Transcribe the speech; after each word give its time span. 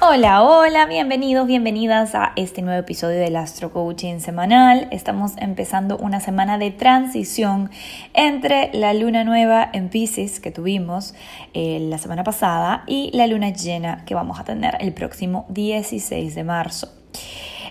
Hola, 0.00 0.44
hola, 0.44 0.86
bienvenidos, 0.86 1.48
bienvenidas 1.48 2.14
a 2.14 2.32
este 2.36 2.62
nuevo 2.62 2.78
episodio 2.78 3.18
del 3.18 3.34
Astro 3.34 3.72
Coaching 3.72 4.20
semanal. 4.20 4.86
Estamos 4.92 5.32
empezando 5.38 5.96
una 5.96 6.20
semana 6.20 6.56
de 6.56 6.70
transición 6.70 7.68
entre 8.14 8.70
la 8.74 8.94
luna 8.94 9.24
nueva 9.24 9.68
en 9.72 9.88
Pisces 9.88 10.38
que 10.38 10.52
tuvimos 10.52 11.16
eh, 11.52 11.80
la 11.80 11.98
semana 11.98 12.22
pasada 12.22 12.84
y 12.86 13.10
la 13.12 13.26
luna 13.26 13.50
llena 13.50 14.04
que 14.04 14.14
vamos 14.14 14.38
a 14.38 14.44
tener 14.44 14.76
el 14.78 14.94
próximo 14.94 15.46
16 15.48 16.32
de 16.32 16.44
marzo. 16.44 16.88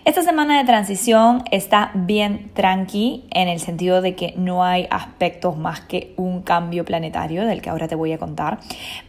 Esta 0.03 0.21
semana 0.21 0.57
de 0.57 0.65
transición 0.65 1.43
está 1.51 1.91
bien 1.93 2.51
tranqui 2.53 3.25
en 3.31 3.47
el 3.47 3.59
sentido 3.59 4.01
de 4.01 4.15
que 4.15 4.33
no 4.37 4.63
hay 4.63 4.87
aspectos 4.89 5.57
más 5.57 5.81
que 5.81 6.13
un 6.17 6.41
cambio 6.41 6.83
planetario 6.85 7.45
del 7.45 7.61
que 7.61 7.69
ahora 7.69 7.87
te 7.87 7.95
voy 7.95 8.13
a 8.13 8.17
contar, 8.17 8.59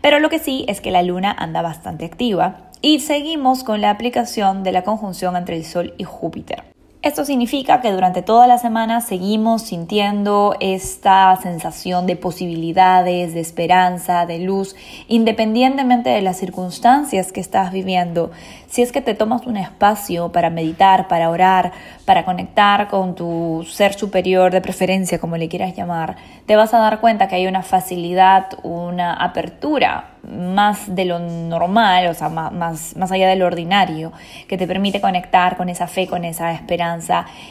pero 0.01 0.19
lo 0.19 0.29
que 0.29 0.39
sí 0.39 0.65
es 0.69 0.81
que 0.81 0.91
la 0.91 1.03
luna 1.03 1.35
anda 1.37 1.63
bastante 1.63 2.05
activa 2.05 2.68
y 2.81 3.01
seguimos 3.01 3.65
con 3.65 3.81
la 3.81 3.91
aplicación 3.91 4.63
de 4.63 4.73
la 4.73 4.85
conjunción 4.85 5.37
entre 5.37 5.57
el 5.57 5.65
Sol 5.65 5.95
y 5.99 6.05
Júpiter. 6.05 6.78
Esto 7.01 7.25
significa 7.25 7.81
que 7.81 7.93
durante 7.93 8.23
toda 8.23 8.49
la 8.49 8.59
semana 8.59 9.01
seguimos 9.01 9.63
sintiendo 9.63 10.57
esta 10.59 11.37
sensación 11.41 12.09
de 12.09 12.17
posibilidades, 12.17 13.35
de 13.35 13.41
esperanza, 13.41 14.27
de 14.27 14.41
luz, 14.41 14.75
independientemente 15.07 16.11
de 16.11 16.23
las 16.23 16.39
circunstancias 16.39 17.31
que 17.31 17.39
estás 17.39 17.71
viviendo. 17.71 18.33
Si 18.67 18.83
es 18.83 18.91
que 18.91 19.01
te 19.01 19.15
tomas 19.15 19.47
un 19.47 19.57
espacio 19.59 20.33
para 20.33 20.51
meditar, 20.51 21.07
para 21.07 21.31
orar, 21.31 21.71
para 22.05 22.25
conectar 22.25 22.89
con 22.89 23.15
tu 23.15 23.65
ser 23.71 23.95
superior 23.95 24.51
de 24.51 24.61
preferencia, 24.61 25.21
como 25.21 25.37
le 25.37 25.49
quieras 25.49 25.77
llamar, 25.77 26.17
te 26.47 26.57
vas 26.57 26.75
a 26.75 26.79
dar 26.79 26.99
cuenta 26.99 27.29
que 27.29 27.37
hay 27.37 27.47
una 27.47 27.63
facilidad, 27.63 28.49
una 28.65 29.15
apertura 29.15 30.15
más 30.25 30.95
de 30.95 31.05
lo 31.05 31.21
normal, 31.21 32.09
o 32.09 32.15
sea, 32.15 32.29
más, 32.29 32.97
más 32.97 33.13
allá 33.13 33.29
de 33.29 33.37
lo 33.37 33.47
ordinario, 33.47 34.13
que 34.49 34.59
te 34.59 34.67
permite 34.67 35.01
conectar 35.01 35.57
con 35.57 35.69
esa 35.69 35.87
fe, 35.87 36.07
con 36.07 36.25
esa 36.25 36.53
esperanza, 36.53 36.88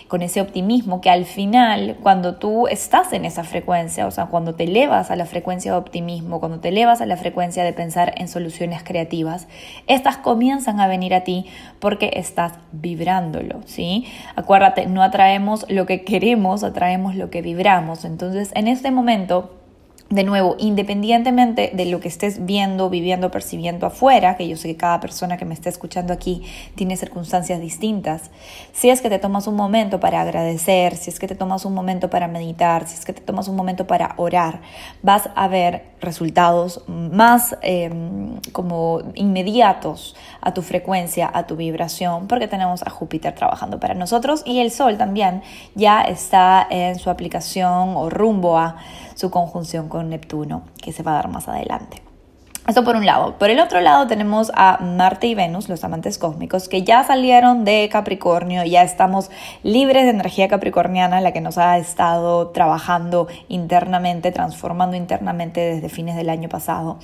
con 0.07 0.21
ese 0.21 0.41
optimismo 0.41 1.01
que 1.01 1.09
al 1.09 1.25
final, 1.25 1.97
cuando 2.01 2.35
tú 2.35 2.67
estás 2.67 3.13
en 3.13 3.25
esa 3.25 3.43
frecuencia, 3.43 4.07
o 4.07 4.11
sea, 4.11 4.25
cuando 4.25 4.55
te 4.55 4.63
elevas 4.63 5.11
a 5.11 5.15
la 5.15 5.25
frecuencia 5.25 5.71
de 5.71 5.77
optimismo, 5.77 6.39
cuando 6.39 6.59
te 6.59 6.69
elevas 6.69 7.01
a 7.01 7.05
la 7.05 7.17
frecuencia 7.17 7.63
de 7.63 7.73
pensar 7.73 8.13
en 8.17 8.27
soluciones 8.27 8.83
creativas, 8.83 9.47
estas 9.87 10.17
comienzan 10.17 10.79
a 10.79 10.87
venir 10.87 11.13
a 11.13 11.23
ti 11.23 11.45
porque 11.79 12.11
estás 12.13 12.53
vibrándolo, 12.71 13.61
¿sí? 13.65 14.05
Acuérdate, 14.35 14.85
no 14.87 15.03
atraemos 15.03 15.65
lo 15.69 15.85
que 15.85 16.03
queremos, 16.03 16.63
atraemos 16.63 17.15
lo 17.15 17.29
que 17.29 17.41
vibramos. 17.41 18.05
Entonces, 18.05 18.51
en 18.55 18.67
este 18.67 18.91
momento 18.91 19.51
de 20.09 20.23
nuevo, 20.23 20.55
independientemente 20.57 21.71
de 21.73 21.85
lo 21.85 21.99
que 21.99 22.07
estés 22.07 22.45
viendo, 22.45 22.89
viviendo, 22.89 23.29
percibiendo 23.29 23.85
afuera, 23.85 24.37
que 24.37 24.47
yo 24.47 24.55
sé 24.55 24.69
que 24.69 24.77
cada 24.77 24.99
persona 25.01 25.37
que 25.37 25.45
me 25.45 25.53
está 25.53 25.69
escuchando 25.69 26.13
aquí 26.13 26.43
tiene 26.75 26.95
circunstancias 26.95 27.59
distintas, 27.59 28.31
si 28.71 28.89
es 28.89 29.01
que 29.01 29.09
te 29.09 29.19
tomas 29.19 29.47
un 29.47 29.55
momento 29.55 29.99
para 29.99 30.21
agradecer, 30.21 30.95
si 30.95 31.09
es 31.09 31.19
que 31.19 31.27
te 31.27 31.35
tomas 31.35 31.65
un 31.65 31.73
momento 31.73 32.09
para 32.09 32.27
meditar, 32.27 32.87
si 32.87 32.95
es 32.95 33.03
que 33.03 33.13
te 33.13 33.21
tomas 33.21 33.47
un 33.49 33.55
momento 33.57 33.85
para 33.85 34.13
orar, 34.17 34.61
vas 35.01 35.29
a 35.35 35.47
ver 35.47 35.83
resultados 35.99 36.81
más 36.87 37.57
em, 37.61 38.39
como 38.51 39.01
inmediatos 39.15 40.15
a 40.41 40.53
tu 40.53 40.61
frecuencia, 40.61 41.29
a 41.33 41.47
tu 41.47 41.55
vibración, 41.55 42.27
porque 42.27 42.47
tenemos 42.47 42.83
a 42.83 42.89
Júpiter 42.89 43.33
trabajando 43.33 43.79
para 43.79 43.93
nosotros 43.93 44.43
y 44.45 44.59
el 44.59 44.71
Sol 44.71 44.97
también 44.97 45.41
ya 45.75 46.01
está 46.01 46.65
en 46.69 46.99
su 46.99 47.09
aplicación 47.09 47.95
o 47.95 48.09
rumbo 48.09 48.57
a 48.57 48.77
su 49.15 49.31
conjunción 49.31 49.89
con 49.89 50.09
Neptuno, 50.09 50.63
que 50.81 50.91
se 50.91 51.03
va 51.03 51.11
a 51.11 51.15
dar 51.15 51.29
más 51.29 51.47
adelante. 51.47 52.06
Esto 52.67 52.83
por 52.83 52.97
un 52.97 53.05
lado. 53.05 53.37
Por 53.37 53.49
el 53.49 53.61
otro 53.61 53.79
lado 53.79 54.07
tenemos 54.07 54.51
a 54.53 54.79
Marte 54.81 55.27
y 55.27 55.35
Venus, 55.35 55.69
los 55.69 55.85
amantes 55.85 56.17
cósmicos, 56.17 56.67
que 56.67 56.83
ya 56.83 57.01
salieron 57.05 57.63
de 57.63 57.87
Capricornio, 57.89 58.65
ya 58.65 58.81
estamos 58.81 59.31
libres 59.63 60.03
de 60.03 60.09
energía 60.09 60.49
capricorniana, 60.49 61.21
la 61.21 61.31
que 61.31 61.39
nos 61.39 61.57
ha 61.57 61.77
estado 61.77 62.49
trabajando 62.49 63.29
internamente, 63.47 64.33
transformando 64.33 64.97
internamente 64.97 65.61
desde 65.61 65.87
fines 65.87 66.17
del 66.17 66.29
año 66.29 66.49
pasado. 66.49 66.99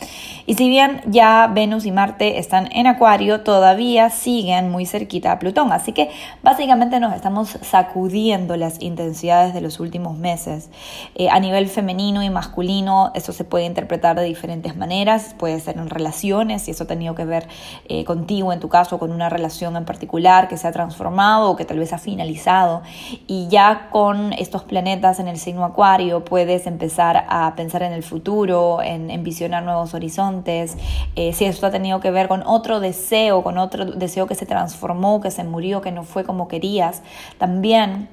Y 0.46 0.56
si 0.56 0.68
bien 0.68 1.00
ya 1.06 1.50
Venus 1.50 1.86
y 1.86 1.94
Marte 1.94 2.40
están 2.40 2.68
en 2.74 2.86
Acuario, 2.86 3.40
todavía 3.40 4.10
siguen 4.10 4.70
muy 4.70 4.86
cerquita 4.86 5.32
a 5.32 5.40
Plutón. 5.40 5.72
Así 5.72 5.94
que 5.94 6.10
básicamente 6.42 7.00
nos 7.00 7.14
estamos 7.14 7.58
sacudiendo 7.62 8.58
las 8.58 8.82
intensidades 8.82 9.54
de 9.54 9.62
los 9.62 9.80
últimos 9.80 10.18
meses. 10.18 10.70
Eh, 11.16 11.30
a 11.30 11.40
nivel 11.40 11.70
femenino 11.70 12.22
y 12.22 12.30
masculino, 12.30 13.14
esto 13.16 13.32
se 13.32 13.46
puede 13.46 13.64
interpretar 13.64 14.18
de 14.18 14.26
diferentes 14.26 14.76
maneras. 14.76 15.34
Puede 15.40 15.53
puede 15.54 15.64
ser 15.64 15.78
en 15.78 15.90
relaciones, 15.90 16.64
si 16.64 16.72
eso 16.72 16.86
ha 16.86 16.88
tenido 16.88 17.14
que 17.14 17.26
ver 17.26 17.48
eh, 17.88 18.06
contigo, 18.06 18.52
en 18.54 18.60
tu 18.60 18.70
caso, 18.70 18.98
con 18.98 19.12
una 19.12 19.30
relación 19.30 19.76
en 19.76 19.86
particular 19.86 20.48
que 20.48 20.58
se 20.58 20.68
ha 20.68 20.72
transformado 20.72 21.52
o 21.52 21.56
que 21.56 21.64
tal 21.64 21.78
vez 21.78 21.94
ha 21.94 22.00
finalizado. 22.00 22.82
Y 23.28 23.48
ya 23.50 23.90
con 23.92 24.34
estos 24.34 24.64
planetas 24.64 25.20
en 25.20 25.28
el 25.28 25.38
signo 25.38 25.64
acuario 25.64 26.26
puedes 26.26 26.66
empezar 26.66 27.26
a 27.30 27.54
pensar 27.56 27.84
en 27.84 27.94
el 27.94 28.02
futuro, 28.02 28.82
en, 28.82 29.24
visionar 29.24 29.62
nuevos 29.64 29.94
horizontes. 29.94 30.76
Eh, 31.16 31.34
si 31.34 31.46
esto 31.46 31.68
ha 31.68 31.72
tenido 31.72 32.00
que 32.00 32.10
ver 32.10 32.28
con 32.28 32.42
otro 32.42 32.80
deseo, 32.80 33.44
con 33.44 33.60
otro 33.60 33.86
deseo 33.86 34.26
que 34.26 34.34
se 34.34 34.48
transformó, 34.48 35.22
que 35.22 35.30
se 35.30 35.44
murió, 35.44 35.82
que 35.82 35.92
no 35.92 36.04
fue 36.04 36.24
como 36.24 36.48
querías, 36.48 37.04
también 37.38 38.10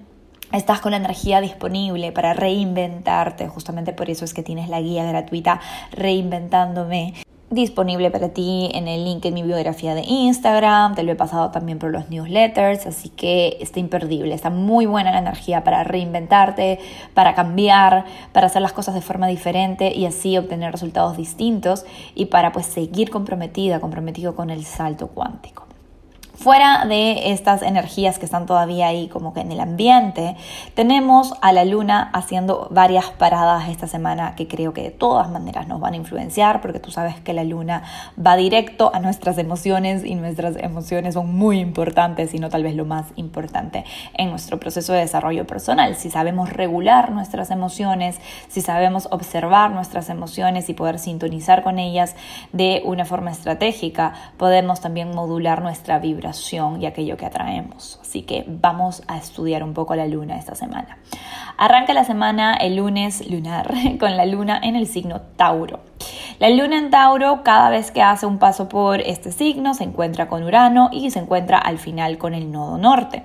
Estás 0.53 0.81
con 0.81 0.91
la 0.91 0.97
energía 0.97 1.41
disponible 1.41 2.11
para 2.11 2.33
reinventarte, 2.33 3.47
justamente 3.47 3.93
por 3.93 4.11
eso 4.11 4.25
es 4.25 4.35
que 4.35 4.43
tienes 4.43 4.69
la 4.69 4.81
guía 4.81 5.05
gratuita 5.05 5.61
Reinventándome 5.93 7.15
disponible 7.51 8.11
para 8.11 8.29
ti 8.29 8.71
en 8.73 8.87
el 8.87 9.05
link 9.05 9.25
en 9.25 9.35
mi 9.35 9.43
biografía 9.43 9.95
de 9.95 10.03
Instagram, 10.03 10.95
te 10.95 11.03
lo 11.03 11.11
he 11.11 11.17
pasado 11.17 11.51
también 11.51 11.79
por 11.79 11.91
los 11.91 12.09
newsletters, 12.09 12.87
así 12.87 13.09
que 13.09 13.59
está 13.61 13.81
imperdible, 13.81 14.35
está 14.35 14.51
muy 14.51 14.87
buena 14.87 15.11
la 15.11 15.19
energía 15.19 15.65
para 15.65 15.83
reinventarte, 15.83 16.79
para 17.13 17.35
cambiar, 17.35 18.05
para 18.33 18.47
hacer 18.47 18.63
las 18.63 18.73
cosas 18.73 18.95
de 18.95 19.01
forma 19.01 19.27
diferente 19.27 19.93
y 19.95 20.07
así 20.07 20.39
obtener 20.39 20.71
resultados 20.71 21.17
distintos 21.17 21.85
y 22.15 22.27
para 22.27 22.53
pues 22.53 22.67
seguir 22.67 23.11
comprometida, 23.11 23.81
comprometido 23.81 24.37
con 24.37 24.51
el 24.51 24.65
salto 24.65 25.09
cuántico. 25.09 25.70
Fuera 26.41 26.87
de 26.87 27.33
estas 27.33 27.61
energías 27.61 28.19
que 28.19 28.25
están 28.25 28.47
todavía 28.47 28.87
ahí 28.87 29.09
como 29.09 29.35
que 29.35 29.41
en 29.41 29.53
el 29.53 29.61
ambiente, 29.61 30.37
tenemos 30.73 31.35
a 31.43 31.53
la 31.53 31.67
luna 31.67 32.09
haciendo 32.15 32.67
varias 32.71 33.11
paradas 33.11 33.69
esta 33.69 33.87
semana 33.87 34.37
que 34.37 34.49
creo 34.49 34.73
que 34.73 34.85
de 34.85 34.91
todas 34.91 35.29
maneras 35.29 35.69
nos 35.69 35.81
van 35.81 35.93
a 35.93 35.97
influenciar 35.99 36.63
porque 36.63 36.81
tú 36.81 36.91
sabes 36.91 37.21
que 37.21 37.35
la 37.35 37.45
luna 37.45 37.83
va 38.19 38.37
directo 38.37 38.91
a 38.95 39.01
nuestras 39.01 39.37
emociones 39.37 40.03
y 40.03 40.15
nuestras 40.15 40.57
emociones 40.57 41.13
son 41.13 41.37
muy 41.37 41.61
importantes 41.61 42.33
y 42.33 42.39
no 42.39 42.49
tal 42.49 42.63
vez 42.63 42.75
lo 42.75 42.87
más 42.87 43.09
importante 43.17 43.85
en 44.15 44.31
nuestro 44.31 44.59
proceso 44.59 44.95
de 44.95 45.01
desarrollo 45.01 45.47
personal. 45.47 45.95
Si 45.95 46.09
sabemos 46.09 46.55
regular 46.55 47.11
nuestras 47.11 47.51
emociones, 47.51 48.19
si 48.49 48.63
sabemos 48.63 49.09
observar 49.11 49.73
nuestras 49.73 50.09
emociones 50.09 50.71
y 50.71 50.73
poder 50.73 50.99
sintonizar 51.01 51.63
con 51.63 51.79
ellas 51.79 52.17
de 52.55 52.81
una 52.87 53.05
forma 53.05 53.31
estratégica, 53.31 54.15
podemos 54.39 54.81
también 54.81 55.15
modular 55.15 55.61
nuestra 55.61 55.99
y 56.79 56.87
aquello 56.87 57.17
que 57.17 57.27
atraemos. 57.27 57.99
Así 58.03 58.23
que 58.23 58.45
vamos 58.47 59.03
a 59.09 59.19
estudiar 59.19 59.63
un 59.63 59.75
poco 59.75 59.95
la 59.95 60.07
luna 60.07 60.37
esta 60.37 60.55
semana. 60.55 60.99
Arranca 61.57 61.93
la 61.93 62.05
semana 62.05 62.55
el 62.55 62.77
lunes 62.77 63.29
lunar 63.31 63.73
con 64.01 64.17
la 64.17 64.27
luna 64.27 64.61
en 64.63 64.77
el 64.77 64.87
signo 64.87 65.21
Tauro. 65.37 65.81
La 66.39 66.49
luna 66.51 66.79
en 66.79 66.91
Tauro 66.91 67.43
cada 67.43 67.69
vez 67.71 67.91
que 67.91 68.03
hace 68.03 68.27
un 68.27 68.39
paso 68.39 68.69
por 68.69 69.01
este 69.01 69.31
signo 69.33 69.75
se 69.75 69.85
encuentra 69.85 70.29
con 70.29 70.43
Urano 70.43 70.89
y 70.93 71.11
se 71.11 71.19
encuentra 71.19 71.59
al 71.59 71.79
final 71.79 72.19
con 72.19 72.35
el 72.35 72.51
nodo 72.51 72.79
norte. 72.79 73.25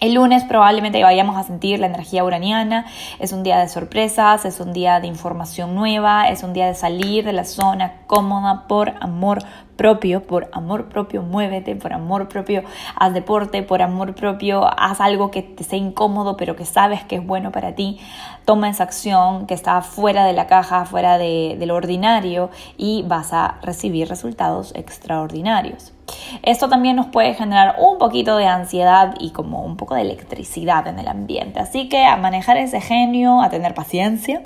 El 0.00 0.14
lunes 0.14 0.44
probablemente 0.44 1.02
vayamos 1.02 1.36
a 1.36 1.42
sentir 1.42 1.80
la 1.80 1.86
energía 1.86 2.22
uraniana, 2.22 2.86
es 3.18 3.32
un 3.32 3.42
día 3.42 3.58
de 3.58 3.68
sorpresas, 3.68 4.44
es 4.44 4.60
un 4.60 4.72
día 4.72 5.00
de 5.00 5.08
información 5.08 5.74
nueva, 5.74 6.28
es 6.28 6.44
un 6.44 6.52
día 6.52 6.68
de 6.68 6.76
salir 6.76 7.24
de 7.24 7.32
la 7.32 7.44
zona 7.44 8.02
cómoda 8.06 8.68
por 8.68 8.94
amor 9.00 9.40
propio, 9.78 10.24
por 10.24 10.50
amor 10.52 10.90
propio 10.90 11.22
muévete, 11.22 11.76
por 11.76 11.94
amor 11.94 12.28
propio 12.28 12.64
haz 12.96 13.14
deporte, 13.14 13.62
por 13.62 13.80
amor 13.80 14.14
propio 14.14 14.66
haz 14.78 15.00
algo 15.00 15.30
que 15.30 15.42
te 15.42 15.64
sea 15.64 15.78
incómodo 15.78 16.36
pero 16.36 16.56
que 16.56 16.66
sabes 16.66 17.04
que 17.04 17.16
es 17.16 17.26
bueno 17.26 17.52
para 17.52 17.74
ti, 17.74 17.98
toma 18.44 18.68
esa 18.68 18.82
acción 18.82 19.46
que 19.46 19.54
está 19.54 19.80
fuera 19.80 20.26
de 20.26 20.34
la 20.34 20.46
caja, 20.46 20.84
fuera 20.84 21.16
de, 21.16 21.56
de 21.58 21.66
lo 21.66 21.76
ordinario 21.76 22.50
y 22.76 23.04
vas 23.06 23.32
a 23.32 23.58
recibir 23.62 24.08
resultados 24.08 24.74
extraordinarios. 24.74 25.94
Esto 26.42 26.68
también 26.68 26.96
nos 26.96 27.06
puede 27.06 27.34
generar 27.34 27.76
un 27.78 27.98
poquito 27.98 28.36
de 28.36 28.46
ansiedad 28.46 29.14
y 29.20 29.30
como 29.30 29.62
un 29.62 29.76
poco 29.76 29.94
de 29.94 30.02
electricidad 30.02 30.86
en 30.88 30.98
el 30.98 31.06
ambiente. 31.06 31.60
Así 31.60 31.88
que 31.88 32.04
a 32.04 32.16
manejar 32.16 32.56
ese 32.56 32.80
genio, 32.80 33.40
a 33.40 33.50
tener 33.50 33.74
paciencia 33.74 34.42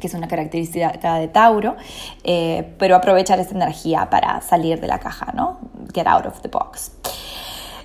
que 0.00 0.06
es 0.06 0.14
una 0.14 0.28
característica 0.28 1.18
de 1.18 1.28
Tauro, 1.28 1.76
eh, 2.24 2.74
pero 2.78 2.96
aprovechar 2.96 3.38
esta 3.40 3.54
energía 3.54 4.08
para 4.10 4.40
salir 4.40 4.80
de 4.80 4.86
la 4.86 4.98
caja, 4.98 5.32
¿no? 5.34 5.58
Get 5.92 6.06
out 6.06 6.26
of 6.26 6.40
the 6.40 6.48
box. 6.48 6.92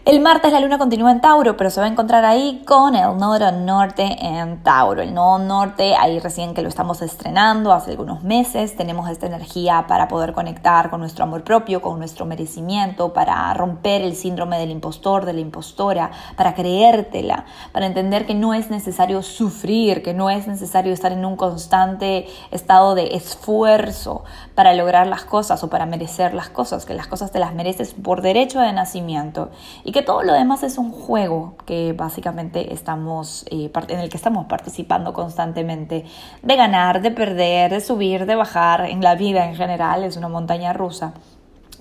El 0.09 0.21
martes 0.21 0.51
la 0.51 0.59
luna 0.59 0.79
continúa 0.79 1.11
en 1.11 1.21
Tauro, 1.21 1.55
pero 1.55 1.69
se 1.69 1.79
va 1.79 1.85
a 1.85 1.89
encontrar 1.89 2.25
ahí 2.25 2.63
con 2.65 2.95
el 2.95 3.15
nodo 3.17 3.51
norte 3.51 4.17
en 4.19 4.63
Tauro. 4.63 5.03
El 5.03 5.13
nodo 5.13 5.37
norte, 5.37 5.95
ahí 5.95 6.17
recién 6.17 6.55
que 6.55 6.63
lo 6.63 6.67
estamos 6.67 7.03
estrenando 7.03 7.71
hace 7.71 7.91
algunos 7.91 8.23
meses, 8.23 8.75
tenemos 8.75 9.07
esta 9.07 9.27
energía 9.27 9.85
para 9.87 10.07
poder 10.07 10.33
conectar 10.33 10.89
con 10.89 11.01
nuestro 11.01 11.25
amor 11.25 11.43
propio, 11.43 11.83
con 11.83 11.99
nuestro 11.99 12.25
merecimiento, 12.25 13.13
para 13.13 13.53
romper 13.53 14.01
el 14.01 14.15
síndrome 14.15 14.57
del 14.57 14.71
impostor, 14.71 15.25
de 15.25 15.33
la 15.33 15.41
impostora, 15.41 16.09
para 16.35 16.55
creértela, 16.55 17.45
para 17.71 17.85
entender 17.85 18.25
que 18.25 18.33
no 18.33 18.55
es 18.55 18.71
necesario 18.71 19.21
sufrir, 19.21 20.01
que 20.01 20.15
no 20.15 20.31
es 20.31 20.47
necesario 20.47 20.91
estar 20.91 21.11
en 21.11 21.23
un 21.23 21.35
constante 21.35 22.25
estado 22.49 22.95
de 22.95 23.15
esfuerzo 23.15 24.23
para 24.55 24.73
lograr 24.73 25.05
las 25.05 25.23
cosas 25.23 25.63
o 25.63 25.69
para 25.69 25.85
merecer 25.85 26.33
las 26.33 26.49
cosas, 26.49 26.87
que 26.87 26.95
las 26.95 27.05
cosas 27.05 27.31
te 27.31 27.37
las 27.37 27.53
mereces 27.53 27.93
por 27.93 28.23
derecho 28.23 28.59
de 28.59 28.73
nacimiento 28.73 29.51
y 29.83 29.91
que 29.91 29.98
todo 30.01 30.23
lo 30.23 30.33
demás 30.33 30.63
es 30.63 30.77
un 30.77 30.91
juego 30.91 31.55
que 31.65 31.93
básicamente 31.93 32.73
estamos, 32.73 33.45
eh, 33.49 33.71
en 33.87 33.99
el 33.99 34.09
que 34.09 34.17
estamos 34.17 34.45
participando 34.47 35.13
constantemente, 35.13 36.05
de 36.41 36.55
ganar, 36.55 37.01
de 37.01 37.11
perder, 37.11 37.71
de 37.71 37.81
subir, 37.81 38.25
de 38.25 38.35
bajar, 38.35 38.85
en 38.85 39.01
la 39.01 39.15
vida 39.15 39.45
en 39.47 39.55
general, 39.55 40.03
es 40.03 40.17
una 40.17 40.29
montaña 40.29 40.73
rusa. 40.73 41.13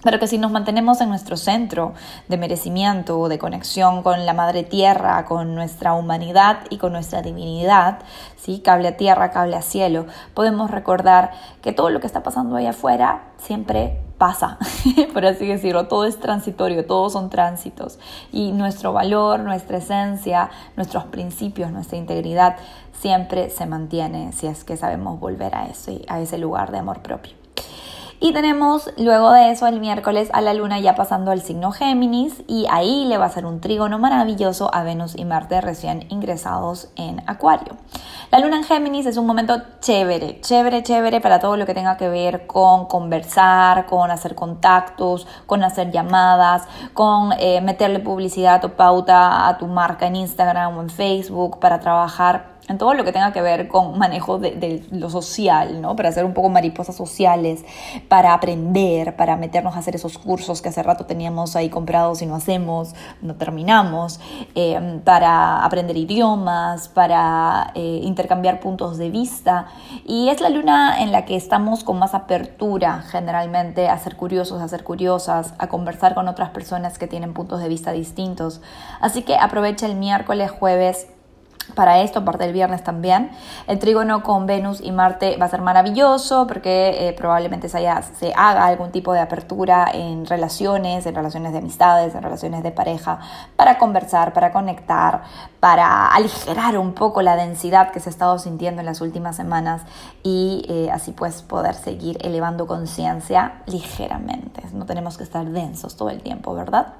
Pero 0.02 0.20
que 0.20 0.28
si 0.28 0.38
nos 0.38 0.52
mantenemos 0.52 1.00
en 1.00 1.08
nuestro 1.08 1.36
centro 1.36 1.92
de 2.28 2.36
merecimiento, 2.36 3.28
de 3.28 3.38
conexión 3.38 4.02
con 4.04 4.26
la 4.26 4.32
madre 4.32 4.62
tierra, 4.62 5.24
con 5.24 5.56
nuestra 5.56 5.94
humanidad 5.94 6.60
y 6.70 6.78
con 6.78 6.92
nuestra 6.92 7.20
divinidad, 7.20 7.98
¿sí? 8.36 8.60
cable 8.60 8.88
a 8.88 8.96
tierra, 8.96 9.32
cable 9.32 9.56
a 9.56 9.62
cielo, 9.62 10.06
podemos 10.34 10.70
recordar 10.70 11.32
que 11.62 11.72
todo 11.72 11.90
lo 11.90 11.98
que 11.98 12.06
está 12.06 12.22
pasando 12.22 12.54
ahí 12.54 12.66
afuera 12.66 13.24
siempre 13.38 14.00
pasa, 14.18 14.58
por 15.14 15.26
así 15.26 15.46
decirlo, 15.46 15.88
todo 15.88 16.04
es 16.04 16.18
transitorio, 16.20 16.86
todos 16.86 17.12
son 17.12 17.30
tránsitos 17.30 17.98
y 18.32 18.52
nuestro 18.52 18.92
valor, 18.92 19.40
nuestra 19.40 19.78
esencia, 19.78 20.50
nuestros 20.76 21.04
principios, 21.04 21.70
nuestra 21.72 21.98
integridad 21.98 22.56
siempre 23.00 23.50
se 23.50 23.66
mantiene 23.66 24.32
si 24.32 24.46
es 24.46 24.64
que 24.64 24.76
sabemos 24.76 25.18
volver 25.20 25.54
a 25.54 25.68
a 26.08 26.20
ese 26.20 26.38
lugar 26.38 26.70
de 26.72 26.78
amor 26.78 27.00
propio. 27.00 27.37
Y 28.20 28.32
tenemos 28.32 28.90
luego 28.96 29.30
de 29.30 29.52
eso 29.52 29.68
el 29.68 29.78
miércoles 29.78 30.28
a 30.32 30.40
la 30.40 30.52
luna 30.52 30.80
ya 30.80 30.96
pasando 30.96 31.30
al 31.30 31.40
signo 31.40 31.70
Géminis 31.70 32.42
y 32.48 32.66
ahí 32.68 33.04
le 33.04 33.16
va 33.16 33.26
a 33.26 33.30
ser 33.30 33.46
un 33.46 33.60
trígono 33.60 34.00
maravilloso 34.00 34.74
a 34.74 34.82
Venus 34.82 35.14
y 35.16 35.24
Marte 35.24 35.60
recién 35.60 36.04
ingresados 36.08 36.88
en 36.96 37.22
Acuario. 37.28 37.76
La 38.32 38.40
luna 38.40 38.56
en 38.56 38.64
Géminis 38.64 39.06
es 39.06 39.18
un 39.18 39.26
momento 39.26 39.62
chévere, 39.80 40.40
chévere, 40.40 40.82
chévere 40.82 41.20
para 41.20 41.38
todo 41.38 41.56
lo 41.56 41.64
que 41.64 41.74
tenga 41.74 41.96
que 41.96 42.08
ver 42.08 42.48
con 42.48 42.86
conversar, 42.86 43.86
con 43.86 44.10
hacer 44.10 44.34
contactos, 44.34 45.28
con 45.46 45.62
hacer 45.62 45.92
llamadas, 45.92 46.66
con 46.94 47.32
eh, 47.38 47.60
meterle 47.60 48.00
publicidad 48.00 48.64
o 48.64 48.70
pauta 48.70 49.46
a 49.46 49.58
tu 49.58 49.68
marca 49.68 50.08
en 50.08 50.16
Instagram 50.16 50.76
o 50.76 50.82
en 50.82 50.90
Facebook 50.90 51.60
para 51.60 51.78
trabajar 51.78 52.57
en 52.68 52.78
todo 52.78 52.94
lo 52.94 53.04
que 53.04 53.12
tenga 53.12 53.32
que 53.32 53.40
ver 53.40 53.68
con 53.68 53.98
manejo 53.98 54.38
de, 54.38 54.84
lo 54.90 55.10
social, 55.10 55.80
¿no? 55.80 55.96
Para 55.96 56.10
hacer 56.10 56.24
un 56.24 56.34
poco 56.34 56.48
mariposas 56.50 56.96
sociales, 56.96 57.64
para 58.08 58.34
aprender, 58.34 59.16
para 59.16 59.36
meternos 59.36 59.74
a 59.74 59.78
hacer 59.78 59.96
esos 59.96 60.18
cursos 60.18 60.60
que 60.60 60.68
hace 60.68 60.82
rato 60.82 61.06
teníamos 61.06 61.56
ahí 61.56 61.70
comprados 61.70 62.22
y 62.22 62.26
no 62.26 62.36
hacemos, 62.36 62.94
no 63.22 63.36
terminamos, 63.36 64.20
eh, 64.54 65.00
para 65.04 65.64
aprender 65.64 65.96
idiomas, 65.96 66.88
para 66.88 67.72
eh, 67.74 68.00
intercambiar 68.02 68.60
puntos 68.60 68.98
de 68.98 69.10
vista. 69.10 69.66
Y 70.06 70.28
es 70.28 70.40
la 70.40 70.50
luna 70.50 71.02
en 71.02 71.10
la 71.10 71.24
que 71.24 71.36
estamos 71.36 71.84
con 71.84 71.98
más 71.98 72.14
apertura 72.14 73.02
generalmente 73.10 73.88
a 73.88 73.98
ser 73.98 74.16
curiosos, 74.16 74.60
a 74.60 74.68
ser 74.68 74.84
curiosas, 74.84 75.54
a 75.58 75.68
conversar 75.68 76.14
con 76.14 76.28
otras 76.28 76.50
personas 76.50 76.98
que 76.98 77.06
tienen 77.06 77.32
puntos 77.32 77.60
de 77.60 77.68
vista 77.68 77.92
distintos. 77.92 78.60
Así 79.00 79.22
que 79.22 79.36
aprovecha 79.36 79.86
el 79.86 79.94
miércoles, 79.94 80.50
jueves, 80.50 81.08
para 81.74 82.00
esto, 82.00 82.20
aparte 82.20 82.44
del 82.44 82.52
viernes 82.52 82.82
también. 82.82 83.30
El 83.66 83.78
trígono 83.78 84.22
con 84.22 84.46
Venus 84.46 84.80
y 84.80 84.92
Marte 84.92 85.36
va 85.36 85.46
a 85.46 85.48
ser 85.48 85.62
maravilloso 85.62 86.46
porque 86.46 87.08
eh, 87.08 87.12
probablemente 87.12 87.68
se, 87.68 87.86
haga 87.88 88.66
algún 88.66 88.90
tipo 88.90 89.12
de 89.12 89.20
apertura 89.20 89.90
en 89.92 90.26
relaciones, 90.26 91.06
en 91.06 91.14
relaciones 91.14 91.52
de 91.52 91.58
amistades, 91.58 92.14
en 92.14 92.22
relaciones 92.22 92.62
de 92.62 92.70
pareja, 92.70 93.18
para 93.56 93.78
conversar, 93.78 94.32
para 94.32 94.52
conectar, 94.52 95.22
para 95.60 96.08
aligerar 96.08 96.78
un 96.78 96.92
poco 96.92 97.22
la 97.22 97.36
densidad 97.36 97.90
que 97.90 98.00
se 98.00 98.08
ha 98.08 98.12
estado 98.12 98.38
sintiendo 98.38 98.80
en 98.80 98.86
las 98.86 99.00
últimas 99.00 99.36
semanas 99.36 99.82
y 100.22 100.64
eh, 100.68 100.90
así 100.92 101.12
pues 101.12 101.42
poder 101.42 101.74
seguir 101.74 102.18
elevando 102.20 102.66
conciencia 102.66 103.62
ligeramente. 103.66 104.62
No 104.72 104.86
tenemos 104.86 105.16
que 105.16 105.24
estar 105.24 105.44
densos 105.46 105.96
todo 105.96 106.10
el 106.10 106.22
tiempo, 106.22 106.54
¿verdad? 106.54 106.94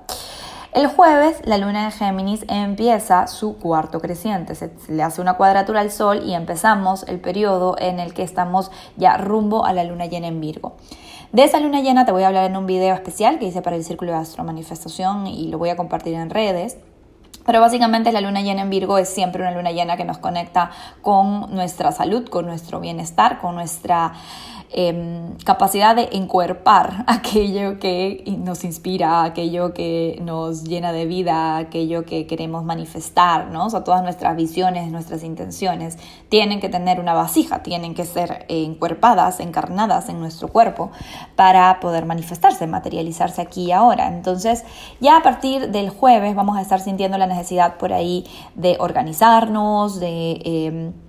El 0.73 0.87
jueves, 0.87 1.41
la 1.45 1.57
luna 1.57 1.87
de 1.87 1.93
Géminis 1.93 2.45
empieza 2.47 3.27
su 3.27 3.57
cuarto 3.57 4.01
creciente, 4.01 4.55
se 4.55 4.71
le 4.89 5.03
hace 5.03 5.23
una 5.23 5.39
cuadratura 5.39 5.81
al 5.81 5.91
Sol 5.91 6.23
y 6.27 6.35
empezamos 6.35 7.05
el 7.09 7.21
periodo 7.21 7.75
en 7.79 7.99
el 7.99 8.13
que 8.13 8.23
estamos 8.23 8.71
ya 8.99 9.17
rumbo 9.17 9.65
a 9.65 9.73
la 9.73 9.85
luna 9.85 10.05
llena 10.05 10.27
en 10.27 10.43
Virgo. 10.43 10.77
De 11.33 11.45
esa 11.45 11.59
luna 11.59 11.81
llena 11.81 12.05
te 12.05 12.13
voy 12.13 12.23
a 12.23 12.27
hablar 12.27 12.45
en 12.45 12.57
un 12.57 12.67
video 12.67 12.95
especial 12.95 13.39
que 13.39 13.47
hice 13.47 13.63
para 13.63 13.77
el 13.77 13.85
Círculo 13.85 14.13
de 14.13 14.19
Astro 14.19 14.45
Manifestación 14.45 15.27
y 15.27 15.49
lo 15.49 15.57
voy 15.57 15.71
a 15.71 15.77
compartir 15.77 16.13
en 16.15 16.29
redes. 16.29 16.77
Pero 17.49 17.63
básicamente 17.63 18.13
la 18.13 18.21
luna 18.21 18.43
llena 18.43 18.61
en 18.61 18.69
Virgo 18.69 18.99
es 18.99 19.09
siempre 19.09 19.41
una 19.41 19.53
luna 19.53 19.73
llena 19.73 19.97
que 19.97 20.05
nos 20.05 20.19
conecta 20.19 20.71
con 21.01 21.51
nuestra 21.55 21.93
salud, 21.93 22.29
con 22.29 22.45
nuestro 22.45 22.79
bienestar, 22.79 23.41
con 23.41 23.55
nuestra 23.55 24.13
Em, 24.71 25.39
capacidad 25.47 25.97
de 25.97 26.11
encuerpar 26.13 27.05
aquello 27.07 27.79
que 27.79 28.23
nos 28.39 28.65
inspira, 28.65 29.25
aquello 29.25 29.73
que 29.73 30.21
nos 30.23 30.65
llena 30.65 30.93
de 30.93 31.07
vida, 31.07 31.57
aquello 31.57 32.05
que 32.05 32.27
queremos 32.27 32.65
manifestar, 32.65 33.47
¿no? 33.47 33.65
O 33.67 33.71
sea, 33.71 33.83
todas 33.83 34.03
nuestras 34.03 34.37
visiones, 34.37 34.91
nuestras 34.93 35.23
intenciones 35.23 35.97
tienen 36.29 36.61
que 36.61 36.69
tener 36.69 37.01
una 37.01 37.15
vasija, 37.15 37.63
tienen 37.63 37.95
que 37.95 38.05
ser 38.05 38.45
encuerpadas, 38.49 39.41
encarnadas 39.41 40.11
en 40.11 40.21
nuestro 40.21 40.49
cuerpo 40.49 40.91
para 41.35 41.81
poder 41.81 42.05
manifestarse, 42.05 42.67
materializarse 42.67 43.41
aquí 43.41 43.69
y 43.69 43.73
ahora. 43.73 44.09
Entonces, 44.09 44.65
ya 45.01 45.17
a 45.17 45.23
partir 45.23 45.71
del 45.71 45.89
jueves 45.89 46.35
vamos 46.35 46.59
a 46.59 46.61
estar 46.61 46.81
sintiendo 46.81 47.17
la 47.17 47.27
necesidad 47.27 47.38
por 47.79 47.93
ahí 47.93 48.25
de 48.55 48.77
organizarnos, 48.79 50.01
de... 50.01 50.41
Em, 50.45 51.08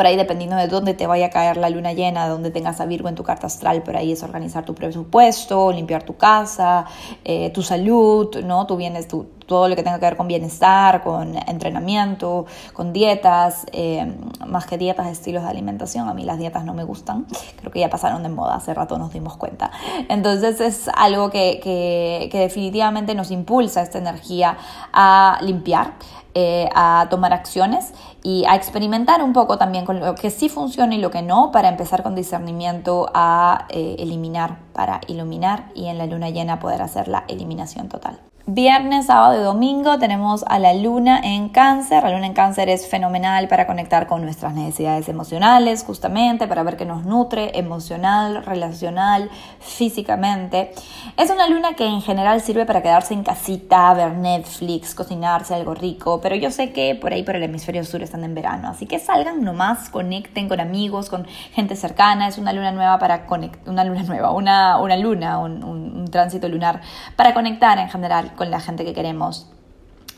por 0.00 0.06
ahí 0.06 0.16
dependiendo 0.16 0.56
de 0.56 0.66
dónde 0.66 0.94
te 0.94 1.06
vaya 1.06 1.26
a 1.26 1.28
caer 1.28 1.58
la 1.58 1.68
luna 1.68 1.92
llena, 1.92 2.24
de 2.24 2.30
dónde 2.30 2.50
tengas 2.50 2.80
a 2.80 2.86
Virgo 2.86 3.10
en 3.10 3.16
tu 3.16 3.22
carta 3.22 3.48
astral, 3.48 3.82
por 3.82 3.98
ahí 3.98 4.12
es 4.12 4.22
organizar 4.22 4.64
tu 4.64 4.74
presupuesto, 4.74 5.70
limpiar 5.72 6.04
tu 6.04 6.16
casa, 6.16 6.86
eh, 7.22 7.50
tu 7.50 7.60
salud, 7.62 8.34
¿no? 8.42 8.66
Tu 8.66 8.78
bienes, 8.78 9.08
todo 9.08 9.68
lo 9.68 9.76
que 9.76 9.82
tenga 9.82 9.98
que 9.98 10.06
ver 10.06 10.16
con 10.16 10.26
bienestar, 10.26 11.02
con 11.02 11.36
entrenamiento, 11.46 12.46
con 12.72 12.94
dietas, 12.94 13.66
eh, 13.72 14.10
más 14.46 14.64
que 14.64 14.78
dietas, 14.78 15.06
estilos 15.08 15.42
de 15.42 15.50
alimentación. 15.50 16.08
A 16.08 16.14
mí 16.14 16.24
las 16.24 16.38
dietas 16.38 16.64
no 16.64 16.72
me 16.72 16.84
gustan, 16.84 17.26
creo 17.58 17.70
que 17.70 17.80
ya 17.80 17.90
pasaron 17.90 18.22
de 18.22 18.30
moda, 18.30 18.54
hace 18.54 18.72
rato 18.72 18.96
nos 18.96 19.12
dimos 19.12 19.36
cuenta. 19.36 19.70
Entonces 20.08 20.62
es 20.62 20.88
algo 20.94 21.28
que, 21.28 21.60
que 21.62 22.38
definitivamente 22.38 23.14
nos 23.14 23.30
impulsa 23.30 23.82
esta 23.82 23.98
energía 23.98 24.56
a 24.94 25.38
limpiar. 25.42 25.92
Eh, 26.34 26.68
a 26.76 27.08
tomar 27.10 27.32
acciones 27.32 27.92
y 28.22 28.44
a 28.46 28.54
experimentar 28.54 29.20
un 29.20 29.32
poco 29.32 29.58
también 29.58 29.84
con 29.84 29.98
lo 29.98 30.14
que 30.14 30.30
sí 30.30 30.48
funciona 30.48 30.94
y 30.94 30.98
lo 30.98 31.10
que 31.10 31.22
no 31.22 31.50
para 31.50 31.68
empezar 31.68 32.04
con 32.04 32.14
discernimiento 32.14 33.10
a 33.14 33.66
eh, 33.68 33.96
eliminar, 33.98 34.58
para 34.72 35.00
iluminar 35.08 35.72
y 35.74 35.86
en 35.86 35.98
la 35.98 36.06
luna 36.06 36.30
llena 36.30 36.60
poder 36.60 36.82
hacer 36.82 37.08
la 37.08 37.24
eliminación 37.26 37.88
total. 37.88 38.20
Viernes, 38.46 39.06
sábado 39.06 39.38
y 39.38 39.44
domingo 39.44 39.98
tenemos 39.98 40.44
a 40.48 40.58
la 40.58 40.72
luna 40.72 41.20
en 41.22 41.50
cáncer. 41.50 42.02
La 42.02 42.10
luna 42.10 42.26
en 42.26 42.32
cáncer 42.32 42.70
es 42.70 42.88
fenomenal 42.88 43.46
para 43.48 43.66
conectar 43.66 44.06
con 44.06 44.22
nuestras 44.22 44.54
necesidades 44.54 45.08
emocionales, 45.10 45.84
justamente, 45.84 46.48
para 46.48 46.62
ver 46.62 46.78
qué 46.78 46.86
nos 46.86 47.04
nutre 47.04 47.56
emocional, 47.58 48.42
relacional, 48.44 49.30
físicamente. 49.60 50.72
Es 51.18 51.30
una 51.30 51.48
luna 51.48 51.74
que 51.74 51.84
en 51.86 52.00
general 52.00 52.40
sirve 52.40 52.64
para 52.64 52.82
quedarse 52.82 53.12
en 53.12 53.24
casita, 53.24 53.92
ver 53.92 54.14
Netflix, 54.14 54.94
cocinarse 54.94 55.54
algo 55.54 55.74
rico, 55.74 56.20
pero 56.22 56.34
yo 56.34 56.50
sé 56.50 56.72
que 56.72 56.94
por 56.94 57.12
ahí 57.12 57.22
por 57.22 57.36
el 57.36 57.42
hemisferio 57.42 57.84
sur 57.84 58.02
están 58.02 58.24
en 58.24 58.34
verano, 58.34 58.68
así 58.68 58.86
que 58.86 58.98
salgan 58.98 59.44
nomás, 59.44 59.90
conecten 59.90 60.48
con 60.48 60.60
amigos, 60.60 61.10
con 61.10 61.26
gente 61.52 61.76
cercana. 61.76 62.26
Es 62.26 62.38
una 62.38 62.54
luna 62.54 62.72
nueva 62.72 62.98
para 62.98 63.26
conectar, 63.26 63.68
una 63.70 63.84
luna 63.84 64.02
nueva, 64.02 64.32
una, 64.32 64.78
una 64.78 64.96
luna, 64.96 65.38
un, 65.38 65.62
un 65.62 65.89
tránsito 66.10 66.48
lunar 66.48 66.80
para 67.16 67.34
conectar 67.34 67.78
en 67.78 67.88
general 67.88 68.34
con 68.34 68.50
la 68.50 68.60
gente 68.60 68.84
que 68.84 68.94
queremos 68.94 69.46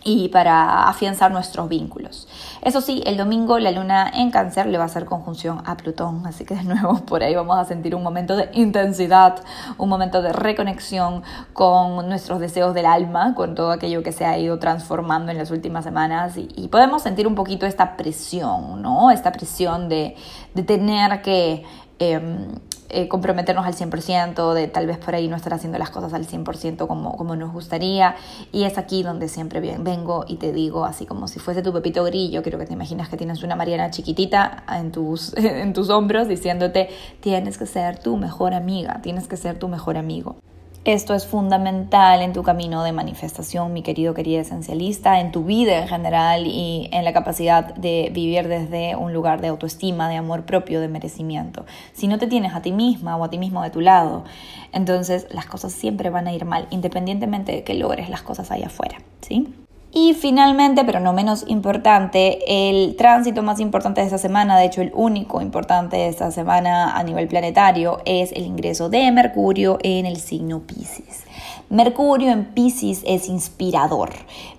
y 0.05 0.29
para 0.29 0.89
afianzar 0.89 1.31
nuestros 1.31 1.69
vínculos. 1.69 2.29
Eso 2.63 2.81
sí, 2.81 3.03
el 3.07 3.17
domingo 3.17 3.59
la 3.59 3.71
luna 3.71 4.11
en 4.13 4.31
cáncer 4.31 4.67
le 4.67 4.79
va 4.79 4.85
a 4.85 4.87
hacer 4.87 5.05
conjunción 5.05 5.63
a 5.65 5.77
Plutón, 5.77 6.27
así 6.27 6.45
que 6.45 6.55
de 6.55 6.65
nuevo 6.65 6.95
por 7.07 7.23
ahí 7.23 7.35
vamos 7.35 7.59
a 7.59 7.65
sentir 7.65 7.95
un 7.95 8.03
momento 8.03 8.37
de 8.37 8.51
intensidad, 8.53 9.43
un 9.79 9.89
momento 9.89 10.23
de 10.23 10.33
reconexión 10.33 11.23
con 11.53 12.09
nuestros 12.09 12.41
deseos 12.41 12.75
del 12.75 12.87
alma, 12.87 13.35
con 13.35 13.55
todo 13.55 13.71
aquello 13.71 14.03
que 14.03 14.13
se 14.13 14.25
ha 14.25 14.39
ido 14.39 14.59
transformando 14.59 15.33
en 15.33 15.39
las 15.39 15.51
últimas 15.51 15.85
semanas 15.85 16.37
y, 16.37 16.69
podemos 16.73 17.03
sentir 17.03 17.27
un 17.27 17.35
poquito 17.35 17.67
esta 17.67 17.99
presión, 17.99 18.81
¿no? 18.81 19.11
Esta 19.11 19.31
presión 19.31 19.89
de, 19.89 20.17
tener 20.65 21.21
que... 21.21 21.65
Em, 21.99 22.49
eh, 22.93 23.09
comprometernos 23.09 23.67
al 23.67 23.75
100%, 23.75 24.55
de 24.55 24.69
tal 24.69 24.87
vez 24.87 24.99
por 24.99 25.15
ahí 25.15 25.29
no 25.29 25.37
estar 25.37 25.55
haciendo 25.55 25.79
las 25.79 25.91
cosas 25.91 26.13
al 26.13 26.27
100% 26.27 26.87
como, 26.87 27.17
como 27.17 27.37
nos 27.37 27.53
gustaría. 27.53 28.17
Y 28.53 28.65
es 28.65 28.79
aquí 28.79 29.03
donde 29.03 29.29
siempre 29.29 29.61
vengo 29.61 30.25
y 30.29 30.37
te 30.37 30.53
digo, 30.53 30.85
así 30.85 31.07
como 31.07 31.29
si 31.29 31.39
fuese 31.39 31.63
tu 31.63 31.73
pepito 31.73 32.05
grillo, 32.05 32.43
quiero 32.43 32.59
que 32.59 32.67
te 32.67 32.75
imaginas 32.75 33.09
que 33.09 33.17
tienes 33.17 33.43
una 33.43 33.57
Mariana 33.57 33.91
chiquitita 33.91 34.65
en 34.69 34.93
tus, 34.93 35.35
en 35.37 35.73
tus 35.73 35.91
hombros 35.91 36.29
diciéndote, 36.29 36.91
tienes 37.21 37.59
que 37.59 37.67
ser 37.67 37.99
tu 37.99 38.17
mejor 38.17 38.55
amiga, 38.55 39.01
tienes 39.03 39.27
que 39.27 39.37
ser 39.37 39.59
tu 39.59 39.69
mejor 39.69 39.97
amigo. 39.97 40.37
Esto 40.85 41.15
es 41.15 41.29
fundamental 41.29 42.23
en 42.23 42.33
tu 42.33 42.43
camino 42.43 42.83
de 42.83 42.91
manifestación, 42.91 43.73
mi 43.73 43.83
querido, 43.83 44.15
querida 44.15 44.41
esencialista, 44.41 45.21
en 45.21 45.31
tu 45.31 45.45
vida 45.45 45.79
en 45.79 45.87
general 45.87 46.49
y 46.49 46.89
en 46.91 47.05
la 47.05 47.13
capacidad 47.13 47.73
de 47.77 48.11
vivir 48.13 48.49
desde 48.49 48.97
un 48.97 49.13
lugar 49.13 49.41
de 49.41 49.47
autoestima, 49.47 50.09
de 50.09 50.17
amor 50.17 50.45
propio, 50.45 50.81
de 50.81 50.89
merecimiento. 50.89 51.65
Si 51.93 52.09
no 52.09 52.19
te 52.19 52.27
tienes 52.27 52.53
a 52.57 52.63
ti 52.63 52.73
misma 52.73 53.17
o 53.17 53.23
a 53.23 53.31
ti 53.31 53.39
mismo 53.39 53.63
de 53.63 53.71
tu 53.71 53.81
lado, 53.81 54.25
entonces 54.73 55.29
las 55.31 55.47
cosas 55.47 55.71
siempre 55.71 56.11
van 56.11 56.27
a 56.27 56.33
ir 56.33 56.45
mal, 56.47 56.67
independientemente 56.71 57.53
de 57.53 57.63
que 57.63 57.75
logres 57.75 58.09
las 58.09 58.23
cosas 58.23 58.51
allá 58.51 58.67
afuera, 58.67 58.99
¿sí? 59.21 59.55
Y 59.95 60.15
finalmente, 60.15 60.85
pero 60.85 61.01
no 61.01 61.13
menos 61.13 61.45
importante, 61.49 62.39
el 62.47 62.97
tránsito 62.97 63.43
más 63.43 63.61
importante 63.61 64.01
de 64.01 64.07
esta 64.07 64.17
semana, 64.17 64.59
de 64.59 64.65
hecho 64.65 64.81
el 64.81 64.91
único 64.95 65.43
importante 65.43 65.99
de 65.99 66.09
esta 66.09 66.31
semana 66.31 66.97
a 66.97 67.03
nivel 67.03 67.29
planetario, 67.29 68.01
es 68.07 68.33
el 68.33 68.45
ingreso 68.45 68.89
de 68.89 69.13
Mercurio 69.13 69.79
en 69.83 70.07
el 70.07 70.17
signo 70.17 70.61
Pisces. 70.61 71.25
Mercurio 71.73 72.31
en 72.31 72.45
Pisces 72.53 73.03
es 73.07 73.31
inspirador. 73.31 74.11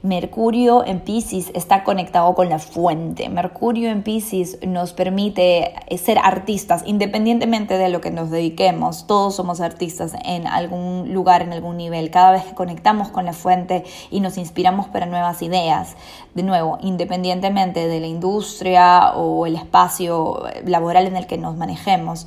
Mercurio 0.01 0.83
en 0.83 0.99
Pisces 0.99 1.51
está 1.53 1.83
conectado 1.83 2.33
con 2.33 2.49
la 2.49 2.57
fuente. 2.57 3.29
Mercurio 3.29 3.91
en 3.91 4.01
Pisces 4.01 4.57
nos 4.65 4.93
permite 4.93 5.75
ser 6.03 6.17
artistas 6.17 6.81
independientemente 6.87 7.77
de 7.77 7.89
lo 7.89 8.01
que 8.01 8.09
nos 8.09 8.31
dediquemos. 8.31 9.05
Todos 9.05 9.35
somos 9.35 9.61
artistas 9.61 10.13
en 10.25 10.47
algún 10.47 11.13
lugar, 11.13 11.43
en 11.43 11.53
algún 11.53 11.77
nivel. 11.77 12.09
Cada 12.09 12.31
vez 12.31 12.45
que 12.45 12.55
conectamos 12.55 13.09
con 13.09 13.25
la 13.25 13.33
fuente 13.33 13.83
y 14.09 14.19
nos 14.19 14.39
inspiramos 14.39 14.87
para 14.87 15.05
nuevas 15.05 15.43
ideas, 15.43 15.95
de 16.33 16.41
nuevo, 16.41 16.79
independientemente 16.81 17.87
de 17.87 17.99
la 17.99 18.07
industria 18.07 19.11
o 19.13 19.45
el 19.45 19.55
espacio 19.55 20.45
laboral 20.65 21.05
en 21.05 21.15
el 21.15 21.27
que 21.27 21.37
nos 21.37 21.57
manejemos, 21.57 22.25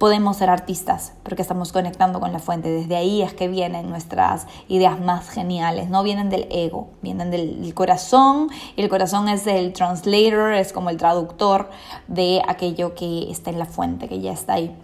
podemos 0.00 0.38
ser 0.38 0.48
artistas 0.48 1.12
porque 1.22 1.42
estamos 1.42 1.72
conectando 1.72 2.20
con 2.20 2.32
la 2.32 2.38
fuente. 2.38 2.70
Desde 2.70 2.96
ahí 2.96 3.20
es 3.20 3.34
que 3.34 3.48
vienen 3.48 3.90
nuestras 3.90 4.46
ideas 4.66 4.98
más 4.98 5.28
geniales, 5.28 5.90
no 5.90 6.02
vienen 6.02 6.30
del 6.30 6.48
ego, 6.50 6.88
vienen 7.02 7.30
del 7.30 7.74
corazón 7.74 8.48
y 8.76 8.82
el 8.82 8.88
corazón 8.88 9.28
es 9.28 9.46
el 9.46 9.74
translator, 9.74 10.54
es 10.54 10.72
como 10.72 10.88
el 10.88 10.96
traductor 10.96 11.68
de 12.08 12.40
aquello 12.48 12.94
que 12.94 13.30
está 13.30 13.50
en 13.50 13.58
la 13.58 13.66
fuente, 13.66 14.08
que 14.08 14.20
ya 14.20 14.32
está 14.32 14.54
ahí. 14.54 14.74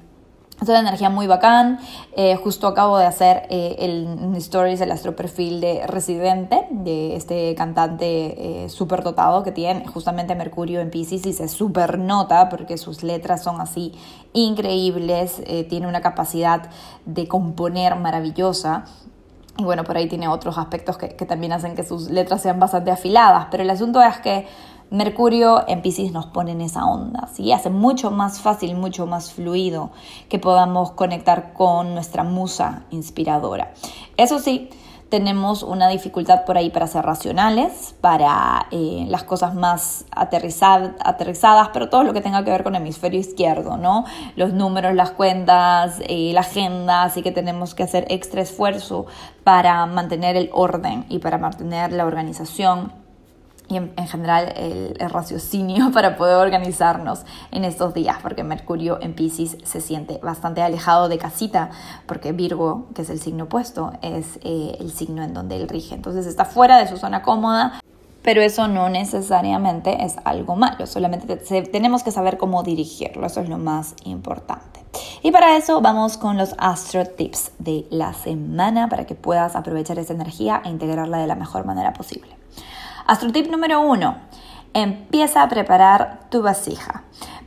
Es 0.60 0.70
una 0.70 0.80
energía 0.80 1.10
muy 1.10 1.26
bacán. 1.26 1.78
Eh, 2.16 2.34
justo 2.36 2.66
acabo 2.66 2.96
de 2.96 3.04
hacer 3.04 3.42
eh, 3.50 3.76
el 3.78 4.34
stories, 4.36 4.80
el 4.80 4.90
astroperfil 4.90 5.60
de 5.60 5.86
Residente, 5.86 6.66
de 6.70 7.14
este 7.14 7.54
cantante 7.54 8.64
eh, 8.64 8.68
súper 8.70 9.02
dotado 9.02 9.42
que 9.42 9.52
tiene 9.52 9.86
justamente 9.86 10.34
Mercurio 10.34 10.80
en 10.80 10.90
Pisces 10.90 11.26
y 11.26 11.34
se 11.34 11.48
super 11.48 11.98
nota 11.98 12.48
porque 12.48 12.78
sus 12.78 13.02
letras 13.02 13.42
son 13.42 13.60
así 13.60 13.92
increíbles. 14.32 15.42
tiene 15.68 15.86
una 15.86 16.00
capacidad 16.00 16.70
de 17.04 17.28
componer 17.28 17.96
maravillosa. 17.96 18.84
Y 19.58 19.64
bueno, 19.64 19.84
por 19.84 19.96
ahí 19.96 20.08
tiene 20.08 20.28
otros 20.28 20.58
aspectos 20.58 20.98
que, 20.98 21.16
que 21.16 21.24
también 21.24 21.52
hacen 21.52 21.74
que 21.74 21.82
sus 21.82 22.10
letras 22.10 22.42
sean 22.42 22.60
bastante 22.60 22.90
afiladas. 22.90 23.48
Pero 23.50 23.62
el 23.62 23.70
asunto 23.70 24.02
es 24.02 24.18
que 24.18 24.46
Mercurio 24.90 25.64
en 25.66 25.82
Pisces 25.82 26.12
nos 26.12 26.26
pone 26.26 26.52
en 26.52 26.60
esa 26.60 26.84
onda, 26.84 27.28
¿sí? 27.32 27.52
Hace 27.52 27.70
mucho 27.70 28.12
más 28.12 28.40
fácil, 28.40 28.76
mucho 28.76 29.06
más 29.06 29.32
fluido 29.32 29.90
que 30.28 30.38
podamos 30.38 30.92
conectar 30.92 31.52
con 31.54 31.94
nuestra 31.94 32.22
musa 32.22 32.84
inspiradora. 32.90 33.72
Eso 34.16 34.38
sí, 34.38 34.70
tenemos 35.08 35.62
una 35.62 35.88
dificultad 35.88 36.44
por 36.44 36.56
ahí 36.58 36.70
para 36.70 36.86
ser 36.86 37.04
racionales, 37.04 37.94
para 38.00 38.66
eh, 38.70 39.04
las 39.08 39.22
cosas 39.22 39.54
más 39.54 40.04
aterrizadas, 40.10 41.70
pero 41.72 41.88
todo 41.88 42.02
lo 42.02 42.12
que 42.12 42.20
tenga 42.20 42.44
que 42.44 42.50
ver 42.50 42.64
con 42.64 42.74
el 42.74 42.82
hemisferio 42.82 43.20
izquierdo, 43.20 43.76
¿no? 43.76 44.04
Los 44.34 44.52
números, 44.52 44.94
las 44.94 45.12
cuentas, 45.12 46.00
eh, 46.08 46.32
la 46.32 46.40
agenda, 46.40 47.04
así 47.04 47.22
que 47.22 47.30
tenemos 47.30 47.74
que 47.74 47.84
hacer 47.84 48.06
extra 48.08 48.42
esfuerzo 48.42 49.06
para 49.44 49.86
mantener 49.86 50.36
el 50.36 50.50
orden 50.52 51.04
y 51.08 51.20
para 51.20 51.38
mantener 51.38 51.92
la 51.92 52.04
organización 52.04 53.05
y 53.68 53.76
en, 53.76 53.94
general 54.08 54.52
el, 54.56 54.94
raciocinio 55.10 55.90
para 55.94 56.16
poder 56.16 56.36
organizarnos 56.36 57.24
en 57.50 57.64
estos 57.64 57.94
días, 57.94 58.18
porque 58.22 58.44
Mercurio 58.44 58.98
en 59.00 59.14
Pisces 59.14 59.56
se 59.64 59.80
siente 59.80 60.18
bastante 60.22 60.62
alejado 60.62 61.08
de 61.08 61.18
casita, 61.18 61.70
porque 62.06 62.32
Virgo, 62.32 62.86
que 62.94 63.02
es 63.02 63.10
el 63.10 63.20
signo 63.20 63.44
opuesto, 63.44 63.92
es 64.02 64.38
eh, 64.42 64.76
el 64.80 64.92
signo 64.92 65.22
en 65.22 65.34
donde 65.34 65.56
él 65.56 65.68
rige. 65.68 65.94
Entonces 65.94 66.26
está 66.26 66.44
fuera 66.44 66.78
de 66.78 66.88
su 66.88 66.96
zona 66.96 67.22
cómoda, 67.22 67.80
pero 68.22 68.42
eso 68.42 68.66
no 68.66 68.88
necesariamente 68.88 70.04
es 70.04 70.16
algo 70.24 70.56
malo, 70.56 70.88
solamente 70.88 71.36
tenemos 71.36 72.02
que 72.02 72.10
saber 72.10 72.38
cómo 72.38 72.64
dirigirlo, 72.64 73.24
eso 73.24 73.40
es 73.40 73.48
lo 73.48 73.56
más 73.56 73.94
importante. 74.04 74.80
Y 75.22 75.30
para 75.30 75.56
eso 75.56 75.80
vamos 75.80 76.16
con 76.16 76.36
los 76.36 76.54
Astro 76.58 77.06
Tips 77.06 77.52
de 77.60 77.86
la 77.90 78.14
semana 78.14 78.88
para 78.88 79.06
que 79.06 79.14
puedas 79.14 79.54
aprovechar 79.54 80.00
esa 80.00 80.12
energía 80.12 80.60
e 80.64 80.70
integrarla 80.70 81.18
de 81.18 81.28
la 81.28 81.36
mejor 81.36 81.64
manera 81.66 81.92
posible. 81.92 82.36
Astrotip 83.06 83.48
número 83.48 83.80
uno, 83.80 84.16
empieza 84.74 85.42
a 85.42 85.48
preparar 85.48 86.28
tu 86.28 86.42
vasija 86.42 87.04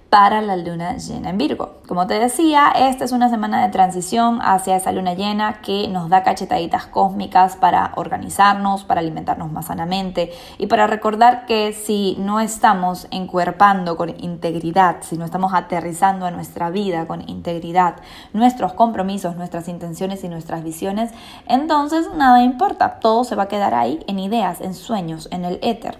para 0.10 0.42
la 0.42 0.56
luna 0.56 0.96
llena 0.96 1.32
en 1.32 1.38
Virgo. 1.38 1.79
Como 1.90 2.06
te 2.06 2.20
decía, 2.20 2.72
esta 2.76 3.04
es 3.04 3.12
una 3.14 3.30
semana 3.30 3.64
de 3.64 3.70
transición 3.70 4.42
hacia 4.44 4.76
esa 4.76 4.92
luna 4.92 5.16
llena 5.16 5.60
que 5.64 5.88
nos 5.88 6.08
da 6.08 6.22
cachetaditas 6.22 6.86
cósmicas 6.86 7.56
para 7.56 7.94
organizarnos, 7.96 8.84
para 8.84 9.02
alimentarnos 9.02 9.52
más 9.52 9.66
sanamente 9.66 10.32
y 10.60 10.68
para 10.68 10.86
recordar 10.86 11.48
que 11.48 11.74
si 11.74 12.16
no 12.20 12.42
estamos 12.42 13.08
encuerpando 13.10 13.98
con 13.98 14.10
integridad, 14.24 14.98
si 15.00 15.18
no 15.18 15.26
estamos 15.26 15.52
aterrizando 15.56 16.28
a 16.28 16.32
nuestra 16.32 16.70
vida 16.70 17.08
con 17.08 17.28
integridad, 17.28 17.96
nuestros 18.34 18.74
compromisos, 18.74 19.36
nuestras 19.36 19.68
intenciones 19.68 20.24
y 20.24 20.30
nuestras 20.30 20.64
visiones, 20.64 21.10
entonces 21.48 22.08
nada 22.16 22.44
importa, 22.44 23.00
todo 23.00 23.24
se 23.24 23.36
va 23.36 23.44
a 23.44 23.48
quedar 23.48 23.74
ahí 23.74 24.06
en 24.06 24.20
ideas, 24.20 24.62
en 24.62 24.76
sueños, 24.76 25.28
en 25.32 25.44
el 25.44 25.58
éter. 25.64 25.98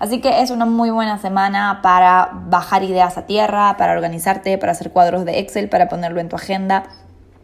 Así 0.00 0.20
que 0.20 0.42
es 0.42 0.50
una 0.50 0.66
muy 0.66 0.90
buena 0.90 1.16
semana 1.16 1.80
para 1.82 2.28
bajar 2.30 2.82
ideas 2.82 3.16
a 3.16 3.24
tierra 3.24 3.78
para 3.78 3.94
organizarte, 3.94 4.58
para 4.58 4.72
hacer 4.72 4.92
cuadros 4.92 5.24
de 5.24 5.29
Excel, 5.38 5.68
para 5.68 5.88
ponerlo 5.88 6.20
en 6.20 6.28
tu 6.28 6.36
agenda. 6.36 6.84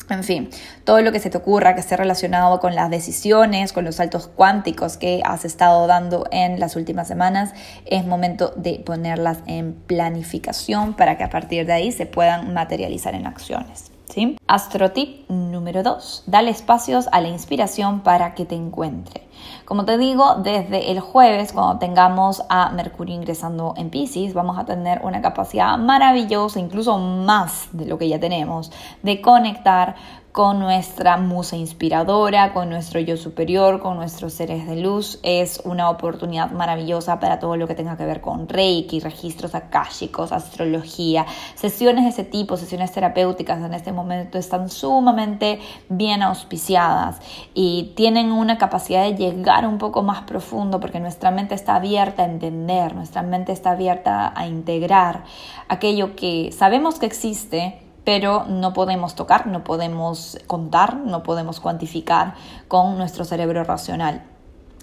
En 0.08 0.22
fin, 0.22 0.50
todo 0.84 1.00
lo 1.02 1.10
que 1.10 1.18
se 1.18 1.30
te 1.30 1.38
ocurra 1.38 1.74
que 1.74 1.80
esté 1.80 1.96
relacionado 1.96 2.60
con 2.60 2.74
las 2.74 2.90
decisiones, 2.90 3.72
con 3.72 3.84
los 3.84 3.96
saltos 3.96 4.28
cuánticos 4.28 4.96
que 4.96 5.20
has 5.24 5.44
estado 5.44 5.86
dando 5.88 6.26
en 6.30 6.60
las 6.60 6.76
últimas 6.76 7.08
semanas, 7.08 7.52
es 7.86 8.06
momento 8.06 8.52
de 8.56 8.80
ponerlas 8.84 9.38
en 9.46 9.74
planificación 9.74 10.94
para 10.94 11.18
que 11.18 11.24
a 11.24 11.30
partir 11.30 11.66
de 11.66 11.72
ahí 11.72 11.90
se 11.90 12.06
puedan 12.06 12.54
materializar 12.54 13.14
en 13.14 13.26
acciones. 13.26 13.90
¿sí? 14.08 14.36
Astrotip 14.46 15.28
número 15.28 15.82
2. 15.82 16.24
Dale 16.26 16.50
espacios 16.50 17.08
a 17.10 17.20
la 17.20 17.28
inspiración 17.28 18.00
para 18.02 18.34
que 18.34 18.44
te 18.44 18.54
encuentre. 18.54 19.25
Como 19.66 19.84
te 19.84 19.98
digo, 19.98 20.36
desde 20.36 20.92
el 20.92 21.00
jueves, 21.00 21.52
cuando 21.52 21.80
tengamos 21.80 22.44
a 22.48 22.70
Mercurio 22.70 23.16
ingresando 23.16 23.74
en 23.76 23.90
Pisces, 23.90 24.32
vamos 24.32 24.56
a 24.58 24.64
tener 24.64 25.00
una 25.02 25.20
capacidad 25.20 25.76
maravillosa, 25.76 26.60
incluso 26.60 26.98
más 26.98 27.66
de 27.72 27.86
lo 27.86 27.98
que 27.98 28.08
ya 28.08 28.20
tenemos, 28.20 28.70
de 29.02 29.20
conectar 29.20 29.96
con 30.36 30.58
nuestra 30.58 31.16
musa 31.16 31.56
inspiradora, 31.56 32.52
con 32.52 32.68
nuestro 32.68 33.00
yo 33.00 33.16
superior, 33.16 33.80
con 33.80 33.96
nuestros 33.96 34.34
seres 34.34 34.66
de 34.66 34.76
luz. 34.76 35.18
Es 35.22 35.62
una 35.64 35.88
oportunidad 35.88 36.50
maravillosa 36.50 37.18
para 37.18 37.38
todo 37.38 37.56
lo 37.56 37.66
que 37.66 37.74
tenga 37.74 37.96
que 37.96 38.04
ver 38.04 38.20
con 38.20 38.46
Reiki, 38.46 39.00
registros 39.00 39.54
akáshicos, 39.54 40.32
astrología, 40.32 41.24
sesiones 41.54 42.04
de 42.04 42.10
ese 42.10 42.24
tipo, 42.24 42.58
sesiones 42.58 42.92
terapéuticas 42.92 43.64
en 43.64 43.72
este 43.72 43.92
momento 43.92 44.36
están 44.36 44.68
sumamente 44.68 45.58
bien 45.88 46.22
auspiciadas 46.22 47.18
y 47.54 47.94
tienen 47.96 48.30
una 48.30 48.58
capacidad 48.58 49.04
de 49.04 49.14
llegar 49.14 49.66
un 49.66 49.78
poco 49.78 50.02
más 50.02 50.24
profundo 50.24 50.80
porque 50.80 51.00
nuestra 51.00 51.30
mente 51.30 51.54
está 51.54 51.76
abierta 51.76 52.24
a 52.24 52.26
entender, 52.26 52.94
nuestra 52.94 53.22
mente 53.22 53.52
está 53.52 53.70
abierta 53.70 54.34
a 54.36 54.46
integrar 54.46 55.24
aquello 55.68 56.14
que 56.14 56.52
sabemos 56.52 56.98
que 56.98 57.06
existe 57.06 57.85
pero 58.06 58.44
no 58.48 58.72
podemos 58.72 59.16
tocar, 59.16 59.48
no 59.48 59.64
podemos 59.64 60.38
contar, 60.46 60.94
no 60.94 61.24
podemos 61.24 61.58
cuantificar 61.58 62.34
con 62.68 62.96
nuestro 62.96 63.24
cerebro 63.24 63.64
racional. 63.64 64.22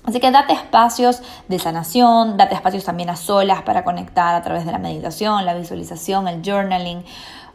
Así 0.04 0.20
que 0.20 0.30
date 0.30 0.52
espacios 0.52 1.24
de 1.48 1.58
sanación, 1.58 2.36
date 2.36 2.54
espacios 2.54 2.84
también 2.84 3.10
a 3.10 3.16
solas 3.16 3.62
para 3.62 3.86
conectar 3.86 4.36
a 4.36 4.42
través 4.42 4.66
de 4.66 4.74
la 4.74 4.78
meditación, 4.78 5.46
la 5.46 5.54
visualización, 5.54 6.28
el 6.28 6.42
journaling. 6.44 7.06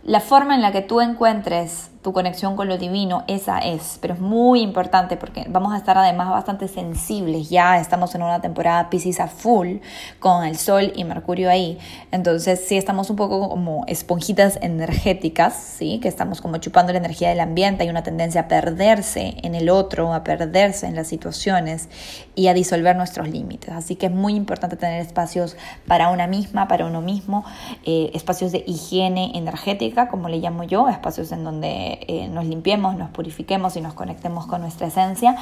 La 0.04 0.20
forma 0.20 0.54
en 0.54 0.62
la 0.62 0.72
que 0.72 0.80
tú 0.80 1.02
encuentres 1.02 1.90
tu 2.08 2.14
conexión 2.14 2.56
con 2.56 2.68
lo 2.68 2.78
divino, 2.78 3.22
esa 3.26 3.58
es, 3.58 3.98
pero 4.00 4.14
es 4.14 4.20
muy 4.20 4.62
importante 4.62 5.18
porque 5.18 5.44
vamos 5.46 5.74
a 5.74 5.76
estar 5.76 5.98
además 5.98 6.30
bastante 6.30 6.66
sensibles, 6.66 7.50
ya 7.50 7.78
estamos 7.78 8.14
en 8.14 8.22
una 8.22 8.40
temporada 8.40 8.88
Pisces 8.88 9.20
a 9.20 9.28
full 9.28 9.76
con 10.18 10.42
el 10.46 10.56
Sol 10.56 10.90
y 10.96 11.04
Mercurio 11.04 11.50
ahí, 11.50 11.78
entonces 12.10 12.64
sí 12.66 12.78
estamos 12.78 13.10
un 13.10 13.16
poco 13.16 13.50
como 13.50 13.84
esponjitas 13.88 14.58
energéticas, 14.62 15.52
sí, 15.52 15.98
que 16.00 16.08
estamos 16.08 16.40
como 16.40 16.56
chupando 16.56 16.94
la 16.94 16.98
energía 16.98 17.28
del 17.28 17.40
ambiente, 17.40 17.82
hay 17.82 17.90
una 17.90 18.02
tendencia 18.02 18.40
a 18.40 18.48
perderse 18.48 19.34
en 19.42 19.54
el 19.54 19.68
otro, 19.68 20.14
a 20.14 20.24
perderse 20.24 20.86
en 20.86 20.96
las 20.96 21.08
situaciones 21.08 21.90
y 22.34 22.48
a 22.48 22.54
disolver 22.54 22.96
nuestros 22.96 23.28
límites, 23.28 23.68
así 23.74 23.96
que 23.96 24.06
es 24.06 24.12
muy 24.12 24.34
importante 24.34 24.78
tener 24.78 25.02
espacios 25.02 25.58
para 25.86 26.08
una 26.08 26.26
misma, 26.26 26.68
para 26.68 26.86
uno 26.86 27.02
mismo, 27.02 27.44
eh, 27.84 28.12
espacios 28.14 28.50
de 28.50 28.64
higiene 28.66 29.32
energética, 29.34 30.08
como 30.08 30.30
le 30.30 30.38
llamo 30.38 30.64
yo, 30.64 30.88
espacios 30.88 31.32
en 31.32 31.44
donde 31.44 31.97
eh, 32.06 32.28
nos 32.28 32.44
limpiemos, 32.46 32.96
nos 32.96 33.10
purifiquemos 33.10 33.76
y 33.76 33.80
nos 33.80 33.94
conectemos 33.94 34.46
con 34.46 34.60
nuestra 34.60 34.86
esencia 34.86 35.36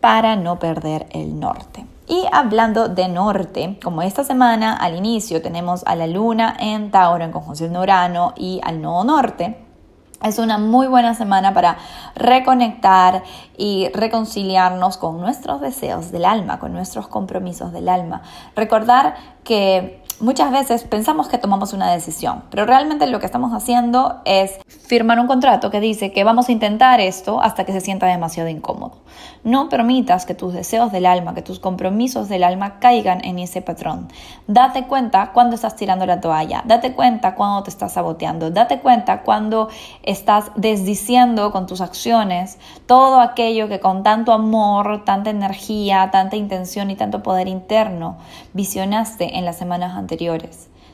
para 0.00 0.36
no 0.36 0.58
perder 0.58 1.06
el 1.10 1.38
norte. 1.38 1.86
Y 2.08 2.26
hablando 2.32 2.88
de 2.88 3.08
norte, 3.08 3.78
como 3.82 4.02
esta 4.02 4.24
semana 4.24 4.76
al 4.76 4.96
inicio 4.96 5.40
tenemos 5.40 5.84
a 5.86 5.94
la 5.94 6.06
luna 6.06 6.56
en 6.58 6.90
Tauro 6.90 7.24
en 7.24 7.30
conjunción 7.30 7.72
de 7.72 7.78
Urano 7.78 8.34
y 8.36 8.60
al 8.64 8.82
nodo 8.82 9.04
norte, 9.04 9.56
es 10.22 10.38
una 10.38 10.58
muy 10.58 10.86
buena 10.86 11.14
semana 11.14 11.52
para 11.52 11.78
reconectar 12.14 13.22
y 13.56 13.88
reconciliarnos 13.92 14.96
con 14.96 15.20
nuestros 15.20 15.60
deseos 15.60 16.12
del 16.12 16.24
alma, 16.24 16.58
con 16.58 16.72
nuestros 16.72 17.08
compromisos 17.08 17.72
del 17.72 17.88
alma. 17.88 18.22
Recordar 18.54 19.14
que 19.42 20.01
Muchas 20.22 20.52
veces 20.52 20.84
pensamos 20.84 21.26
que 21.26 21.36
tomamos 21.36 21.72
una 21.72 21.90
decisión, 21.90 22.44
pero 22.48 22.64
realmente 22.64 23.08
lo 23.08 23.18
que 23.18 23.26
estamos 23.26 23.52
haciendo 23.52 24.20
es 24.24 24.60
firmar 24.68 25.18
un 25.18 25.26
contrato 25.26 25.68
que 25.72 25.80
dice 25.80 26.12
que 26.12 26.22
vamos 26.22 26.48
a 26.48 26.52
intentar 26.52 27.00
esto 27.00 27.42
hasta 27.42 27.64
que 27.64 27.72
se 27.72 27.80
sienta 27.80 28.06
demasiado 28.06 28.48
incómodo. 28.48 28.98
No 29.42 29.68
permitas 29.68 30.24
que 30.24 30.36
tus 30.36 30.52
deseos 30.54 30.92
del 30.92 31.06
alma, 31.06 31.34
que 31.34 31.42
tus 31.42 31.58
compromisos 31.58 32.28
del 32.28 32.44
alma 32.44 32.78
caigan 32.78 33.24
en 33.24 33.40
ese 33.40 33.62
patrón. 33.62 34.06
Date 34.46 34.84
cuenta 34.84 35.32
cuando 35.32 35.56
estás 35.56 35.74
tirando 35.74 36.06
la 36.06 36.20
toalla, 36.20 36.62
date 36.66 36.92
cuenta 36.92 37.34
cuando 37.34 37.64
te 37.64 37.70
estás 37.70 37.94
saboteando, 37.94 38.52
date 38.52 38.78
cuenta 38.78 39.22
cuando 39.22 39.70
estás 40.04 40.52
desdiciendo 40.54 41.50
con 41.50 41.66
tus 41.66 41.80
acciones 41.80 42.58
todo 42.86 43.20
aquello 43.20 43.68
que 43.68 43.80
con 43.80 44.04
tanto 44.04 44.32
amor, 44.32 45.04
tanta 45.04 45.30
energía, 45.30 46.10
tanta 46.12 46.36
intención 46.36 46.92
y 46.92 46.94
tanto 46.94 47.24
poder 47.24 47.48
interno 47.48 48.18
visionaste 48.52 49.36
en 49.36 49.44
las 49.44 49.56
semanas 49.56 49.96
anteriores 49.96 50.11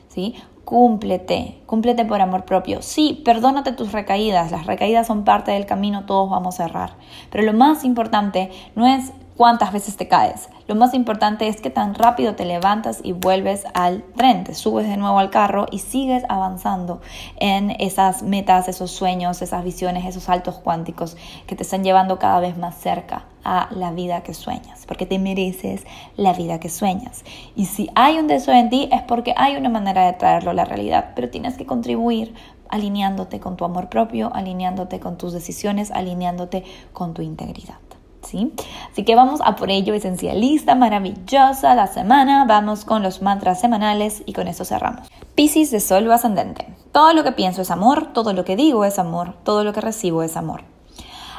¿sí? 0.07 0.35
Cúmplete, 0.65 1.61
cúmplete 1.65 2.05
por 2.05 2.21
amor 2.21 2.45
propio. 2.45 2.81
Sí, 2.81 3.21
perdónate 3.25 3.71
tus 3.71 3.91
recaídas, 3.91 4.51
las 4.51 4.67
recaídas 4.67 5.07
son 5.07 5.23
parte 5.23 5.51
del 5.51 5.65
camino, 5.65 6.05
todos 6.05 6.29
vamos 6.29 6.59
a 6.59 6.65
errar. 6.65 6.91
Pero 7.31 7.43
lo 7.43 7.53
más 7.53 7.83
importante 7.83 8.51
no 8.75 8.85
es 8.85 9.11
cuántas 9.39 9.71
veces 9.71 9.95
te 9.95 10.09
caes. 10.09 10.49
Lo 10.67 10.75
más 10.75 10.93
importante 10.93 11.47
es 11.47 11.61
que 11.61 11.69
tan 11.69 11.95
rápido 11.95 12.35
te 12.35 12.43
levantas 12.43 12.99
y 13.01 13.13
vuelves 13.13 13.63
al 13.73 14.03
tren, 14.17 14.43
te 14.43 14.53
subes 14.53 14.85
de 14.85 14.97
nuevo 14.97 15.17
al 15.17 15.29
carro 15.29 15.65
y 15.71 15.79
sigues 15.79 16.25
avanzando 16.27 16.99
en 17.37 17.71
esas 17.79 18.21
metas, 18.21 18.67
esos 18.67 18.91
sueños, 18.91 19.41
esas 19.41 19.63
visiones, 19.63 20.05
esos 20.05 20.23
saltos 20.23 20.55
cuánticos 20.55 21.15
que 21.47 21.55
te 21.55 21.63
están 21.63 21.85
llevando 21.85 22.19
cada 22.19 22.41
vez 22.41 22.57
más 22.57 22.75
cerca 22.75 23.27
a 23.45 23.69
la 23.71 23.93
vida 23.93 24.23
que 24.23 24.33
sueñas, 24.33 24.85
porque 24.85 25.05
te 25.05 25.19
mereces 25.19 25.85
la 26.17 26.33
vida 26.33 26.59
que 26.59 26.67
sueñas. 26.67 27.23
Y 27.55 27.67
si 27.67 27.89
hay 27.95 28.17
un 28.17 28.27
deseo 28.27 28.55
en 28.55 28.69
ti 28.69 28.89
es 28.91 29.03
porque 29.03 29.33
hay 29.37 29.55
una 29.55 29.69
manera 29.69 30.05
de 30.05 30.11
traerlo 30.11 30.51
a 30.51 30.53
la 30.53 30.65
realidad, 30.65 31.13
pero 31.15 31.29
tienes 31.29 31.55
que 31.55 31.65
contribuir 31.65 32.35
alineándote 32.67 33.39
con 33.39 33.55
tu 33.55 33.63
amor 33.63 33.87
propio, 33.87 34.35
alineándote 34.35 34.99
con 34.99 35.17
tus 35.17 35.31
decisiones, 35.31 35.91
alineándote 35.91 36.65
con 36.91 37.13
tu 37.13 37.21
integridad. 37.21 37.77
¿Sí? 38.23 38.53
Así 38.91 39.03
que 39.03 39.15
vamos 39.15 39.41
a 39.43 39.55
por 39.55 39.69
ello, 39.69 39.93
esencialista, 39.93 40.75
maravillosa 40.75 41.75
la 41.75 41.87
semana. 41.87 42.45
Vamos 42.45 42.85
con 42.85 43.03
los 43.03 43.21
mantras 43.21 43.59
semanales 43.59 44.23
y 44.25 44.33
con 44.33 44.47
eso 44.47 44.65
cerramos. 44.65 45.07
Piscis 45.35 45.71
de 45.71 45.79
Sol 45.79 46.11
ascendente. 46.11 46.67
Todo 46.91 47.13
lo 47.13 47.23
que 47.23 47.31
pienso 47.31 47.61
es 47.61 47.71
amor, 47.71 48.13
todo 48.13 48.33
lo 48.33 48.45
que 48.45 48.55
digo 48.55 48.85
es 48.85 48.99
amor, 48.99 49.35
todo 49.43 49.63
lo 49.63 49.73
que 49.73 49.81
recibo 49.81 50.23
es 50.23 50.35
amor. 50.35 50.63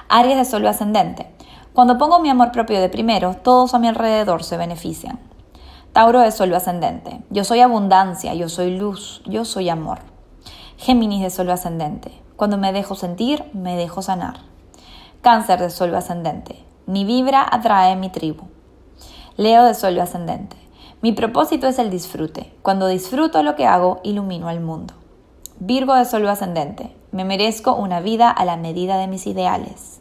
Aries 0.09 0.37
de 0.37 0.45
Sol 0.45 0.67
ascendente. 0.67 1.27
Cuando 1.73 1.99
pongo 1.99 2.19
mi 2.19 2.31
amor 2.31 2.51
propio 2.51 2.81
de 2.81 2.89
primero, 2.89 3.37
todos 3.43 3.75
a 3.75 3.79
mi 3.79 3.89
alrededor 3.89 4.43
se 4.43 4.57
benefician. 4.57 5.21
Tauro 5.93 6.21
de 6.21 6.31
Sol 6.31 6.55
ascendente. 6.55 7.21
Yo 7.31 7.45
soy 7.45 7.61
abundancia, 7.61 8.35
yo 8.35 8.49
soy 8.49 8.77
luz, 8.77 9.23
yo 9.27 9.45
soy 9.45 9.69
amor. 9.69 9.99
Géminis 10.77 11.23
de 11.23 11.31
Sol 11.31 11.51
ascendente. 11.51 12.13
Cuando 12.37 12.59
me 12.59 12.73
dejo 12.73 12.95
sentir, 12.95 13.45
me 13.53 13.77
dejo 13.77 14.01
sanar. 14.01 14.41
Cáncer 15.21 15.61
de 15.61 15.69
Sol 15.69 15.95
ascendente. 15.95 16.65
Mi 16.87 17.05
vibra 17.05 17.47
atrae 17.51 17.95
mi 17.97 18.09
tribu. 18.09 18.45
Leo 19.37 19.65
de 19.65 19.75
Sol 19.75 19.99
ascendente. 20.01 20.57
Mi 21.03 21.13
propósito 21.13 21.67
es 21.67 21.79
el 21.79 21.91
disfrute. 21.91 22.53
Cuando 22.63 22.87
disfruto 22.87 23.43
lo 23.43 23.55
que 23.55 23.67
hago, 23.67 24.01
ilumino 24.03 24.49
al 24.49 24.61
mundo. 24.61 24.95
Virgo 25.59 25.95
de 25.95 26.05
Sol 26.05 26.27
ascendente. 26.29 26.97
Me 27.13 27.25
merezco 27.25 27.75
una 27.75 28.01
vida 28.01 28.31
a 28.31 28.45
la 28.45 28.57
medida 28.57 28.97
de 28.97 29.07
mis 29.07 29.27
ideales. 29.27 30.01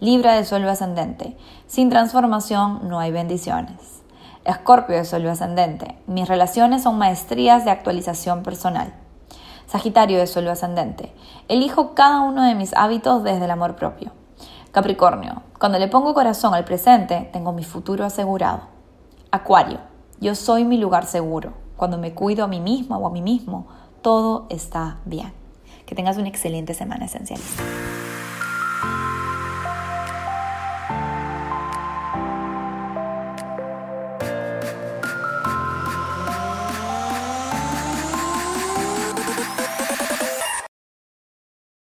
Libra 0.00 0.34
de 0.34 0.44
Sol 0.44 0.68
ascendente. 0.68 1.36
Sin 1.66 1.88
transformación 1.88 2.88
no 2.88 3.00
hay 3.00 3.12
bendiciones. 3.12 4.02
Escorpio 4.44 4.96
de 4.96 5.04
Sol 5.04 5.26
ascendente. 5.28 5.96
Mis 6.06 6.28
relaciones 6.28 6.82
son 6.82 6.98
maestrías 6.98 7.64
de 7.64 7.70
actualización 7.70 8.42
personal. 8.42 8.92
Sagitario 9.66 10.18
de 10.18 10.26
Sol 10.26 10.48
ascendente. 10.48 11.14
Elijo 11.48 11.94
cada 11.94 12.20
uno 12.20 12.42
de 12.42 12.54
mis 12.54 12.74
hábitos 12.76 13.22
desde 13.24 13.44
el 13.44 13.50
amor 13.50 13.76
propio. 13.76 14.12
Capricornio, 14.72 15.42
cuando 15.64 15.78
le 15.78 15.88
pongo 15.88 16.12
corazón 16.12 16.52
al 16.52 16.66
presente, 16.66 17.30
tengo 17.32 17.50
mi 17.54 17.64
futuro 17.64 18.04
asegurado. 18.04 18.64
Acuario, 19.30 19.78
yo 20.20 20.34
soy 20.34 20.62
mi 20.62 20.76
lugar 20.76 21.06
seguro. 21.06 21.54
Cuando 21.78 21.96
me 21.96 22.12
cuido 22.12 22.44
a 22.44 22.48
mí 22.48 22.60
misma 22.60 22.98
o 22.98 23.06
a 23.06 23.10
mí 23.10 23.22
mismo, 23.22 23.66
todo 24.02 24.44
está 24.50 24.98
bien. 25.06 25.32
Que 25.86 25.94
tengas 25.94 26.18
una 26.18 26.28
excelente 26.28 26.74
semana 26.74 27.06
esencialista. 27.06 27.62